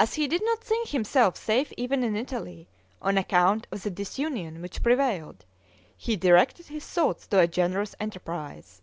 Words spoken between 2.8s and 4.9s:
on account of the disunion which